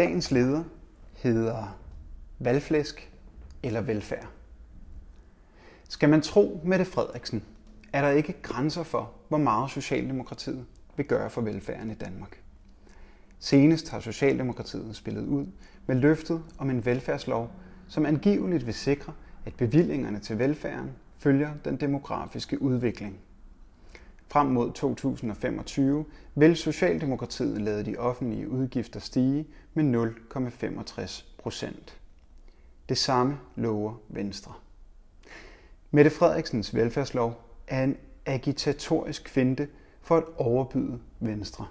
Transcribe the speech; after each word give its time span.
Dagens 0.00 0.30
leder 0.30 0.64
hedder 1.14 1.78
valgflæsk 2.38 3.12
eller 3.62 3.80
velfærd. 3.80 4.26
Skal 5.88 6.08
man 6.08 6.22
tro 6.22 6.60
Mette 6.64 6.84
Frederiksen, 6.84 7.44
er 7.92 8.00
der 8.02 8.10
ikke 8.10 8.34
grænser 8.42 8.82
for, 8.82 9.12
hvor 9.28 9.38
meget 9.38 9.70
Socialdemokratiet 9.70 10.66
vil 10.96 11.06
gøre 11.06 11.30
for 11.30 11.40
velfærden 11.40 11.90
i 11.90 11.94
Danmark. 11.94 12.42
Senest 13.38 13.90
har 13.90 14.00
Socialdemokratiet 14.00 14.96
spillet 14.96 15.26
ud 15.26 15.46
med 15.86 15.96
løftet 15.96 16.42
om 16.58 16.70
en 16.70 16.84
velfærdslov, 16.84 17.50
som 17.88 18.06
angiveligt 18.06 18.66
vil 18.66 18.74
sikre, 18.74 19.12
at 19.46 19.54
bevillingerne 19.54 20.18
til 20.18 20.38
velfærden 20.38 20.90
følger 21.18 21.50
den 21.64 21.76
demografiske 21.76 22.62
udvikling. 22.62 23.18
Frem 24.30 24.46
mod 24.46 24.72
2025 24.72 26.04
vil 26.34 26.56
Socialdemokratiet 26.56 27.60
lade 27.60 27.84
de 27.84 27.96
offentlige 27.96 28.48
udgifter 28.48 29.00
stige 29.00 29.46
med 29.74 30.12
0,65 31.04 31.24
procent. 31.38 32.00
Det 32.88 32.98
samme 32.98 33.38
lover 33.56 33.94
Venstre. 34.08 34.52
Mette 35.90 36.10
Frederiksens 36.10 36.74
velfærdslov 36.74 37.42
er 37.66 37.84
en 37.84 37.96
agitatorisk 38.26 39.28
finte 39.28 39.68
for 40.02 40.16
at 40.16 40.24
overbyde 40.36 41.00
Venstre. 41.20 41.66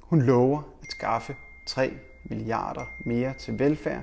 Hun 0.00 0.22
lover 0.22 0.58
at 0.82 0.90
skaffe 0.90 1.34
3 1.68 1.92
milliarder 2.24 2.84
mere 3.06 3.34
til 3.38 3.58
velfærd 3.58 4.02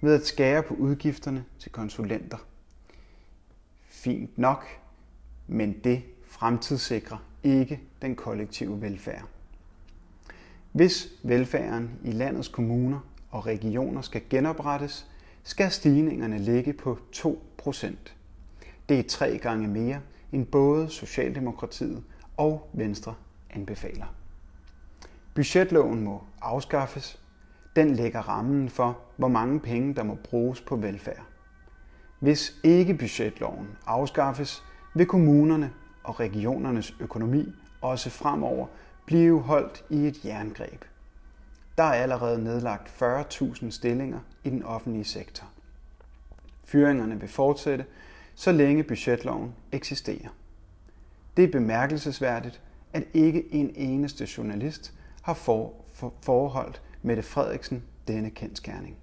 ved 0.00 0.14
at 0.14 0.26
skære 0.26 0.62
på 0.62 0.74
udgifterne 0.74 1.44
til 1.58 1.72
konsulenter. 1.72 2.38
Fint 3.84 4.38
nok, 4.38 4.66
men 5.46 5.78
det 5.84 6.02
fremtidssikrer 6.34 7.18
ikke 7.42 7.80
den 8.02 8.16
kollektive 8.16 8.82
velfærd. 8.82 9.24
Hvis 10.72 11.08
velfærden 11.22 11.90
i 12.04 12.10
landets 12.10 12.48
kommuner 12.48 13.00
og 13.30 13.46
regioner 13.46 14.00
skal 14.00 14.22
genoprettes, 14.30 15.06
skal 15.42 15.70
stigningerne 15.70 16.38
ligge 16.38 16.72
på 16.72 16.98
2%. 17.16 17.86
Det 18.88 18.98
er 18.98 19.02
tre 19.08 19.38
gange 19.38 19.68
mere, 19.68 20.00
end 20.32 20.46
både 20.46 20.88
Socialdemokratiet 20.88 22.04
og 22.36 22.70
Venstre 22.72 23.14
anbefaler. 23.50 24.14
Budgetloven 25.34 26.04
må 26.04 26.22
afskaffes. 26.42 27.20
Den 27.76 27.94
lægger 27.96 28.20
rammen 28.20 28.68
for, 28.68 28.98
hvor 29.16 29.28
mange 29.28 29.60
penge 29.60 29.94
der 29.94 30.02
må 30.02 30.14
bruges 30.14 30.60
på 30.60 30.76
velfærd. 30.76 31.22
Hvis 32.18 32.54
ikke 32.64 32.94
budgetloven 32.94 33.68
afskaffes, 33.86 34.64
vil 34.94 35.06
kommunerne 35.06 35.72
og 36.04 36.20
regionernes 36.20 36.94
økonomi 37.00 37.52
også 37.80 38.10
fremover 38.10 38.66
blive 39.06 39.40
holdt 39.40 39.84
i 39.90 40.06
et 40.06 40.24
jerngreb. 40.24 40.84
Der 41.78 41.84
er 41.84 42.02
allerede 42.02 42.44
nedlagt 42.44 43.02
40.000 43.02 43.70
stillinger 43.70 44.18
i 44.44 44.50
den 44.50 44.62
offentlige 44.62 45.04
sektor. 45.04 45.46
Fyringerne 46.64 47.20
vil 47.20 47.28
fortsætte, 47.28 47.84
så 48.34 48.52
længe 48.52 48.82
budgetloven 48.82 49.54
eksisterer. 49.72 50.28
Det 51.36 51.44
er 51.44 51.52
bemærkelsesværdigt, 51.52 52.60
at 52.92 53.04
ikke 53.14 53.54
en 53.54 53.72
eneste 53.74 54.28
journalist 54.38 54.94
har 55.22 55.34
for, 55.34 55.72
for, 55.92 56.12
forholdt 56.22 56.82
Mette 57.02 57.22
Frederiksen 57.22 57.82
denne 58.08 58.30
kendskærning. 58.30 58.96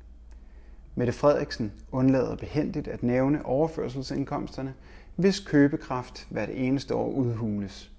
Mette 0.96 1.14
Frederiksen 1.14 1.72
undlader 1.92 2.36
behendigt 2.36 2.88
at 2.88 3.04
nævne 3.04 3.46
overførselsindkomsterne, 3.46 4.74
hvis 5.22 5.40
købekraft 5.40 6.28
hvert 6.30 6.50
eneste 6.54 6.96
år 6.96 7.12
udhules. 7.12 7.92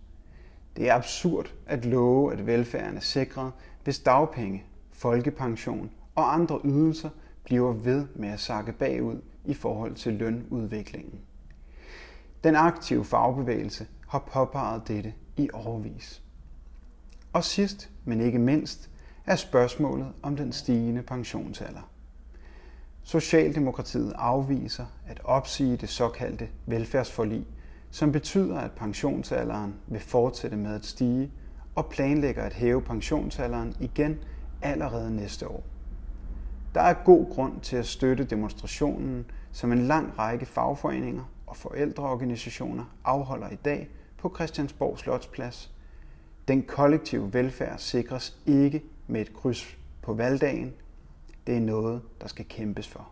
Det 0.77 0.89
er 0.89 0.95
absurd 0.95 1.55
at 1.67 1.85
love, 1.85 2.33
at 2.33 2.47
velfærden 2.47 2.97
er 2.97 3.01
sikret, 3.01 3.53
hvis 3.85 3.99
dagpenge, 3.99 4.65
folkepension 4.93 5.91
og 6.15 6.35
andre 6.35 6.61
ydelser 6.65 7.11
bliver 7.45 7.73
ved 7.73 8.07
med 8.15 8.29
at 8.29 8.41
sakke 8.41 8.73
bagud 8.73 9.21
i 9.45 9.55
forhold 9.55 9.95
til 9.95 10.13
lønudviklingen. 10.13 11.21
Den 12.45 12.57
aktive 12.57 13.05
fagbevægelse 13.05 13.87
har 14.09 14.19
påpeget 14.19 14.89
dette 14.89 15.15
i 15.37 15.49
overvis. 15.53 16.23
Og 17.33 17.45
sidst, 17.45 17.91
men 18.05 18.21
ikke 18.21 18.39
mindst, 18.39 18.91
er 19.27 19.37
spørgsmålet 19.37 20.13
om 20.23 20.37
den 20.37 20.53
stigende 20.53 21.03
pensionsalder. 21.03 21.92
Socialdemokratiet 23.03 24.13
afviser 24.17 24.87
at 25.07 25.21
opsige 25.25 25.77
det 25.77 25.89
såkaldte 25.89 26.49
velfærdsforlig, 26.67 27.47
som 27.91 28.13
betyder, 28.13 28.59
at 28.59 28.71
pensionsalderen 28.73 29.75
vil 29.87 30.01
fortsætte 30.01 30.57
med 30.57 30.75
at 30.75 30.85
stige 30.85 31.31
og 31.75 31.87
planlægger 31.87 32.43
at 32.43 32.53
hæve 32.53 32.83
pensionsalderen 32.83 33.75
igen 33.81 34.19
allerede 34.63 35.17
næste 35.17 35.49
år. 35.49 35.63
Der 36.75 36.81
er 36.81 36.95
god 37.05 37.35
grund 37.35 37.61
til 37.61 37.77
at 37.77 37.87
støtte 37.87 38.25
demonstrationen, 38.25 39.27
som 39.53 39.73
en 39.73 39.87
lang 39.87 40.19
række 40.19 40.47
fagforeninger 40.47 41.25
og 41.47 41.57
forældreorganisationer 41.57 42.85
afholder 43.05 43.51
i 43.51 43.57
dag 43.57 43.89
på 44.19 44.33
Christiansborg 44.35 44.99
Slotsplads. 44.99 45.73
Den 46.49 46.63
kollektive 46.63 47.35
velfærd 47.35 47.79
sikres 47.79 48.37
ikke 48.47 48.83
med 49.07 49.21
et 49.21 49.35
kryds 49.35 49.79
på 50.03 50.15
valgdagen. 50.15 50.73
Det 51.47 51.57
er 51.57 51.61
noget, 51.61 52.03
der 52.21 52.29
skal 52.29 52.45
kæmpes 52.45 52.89
for. 52.89 53.11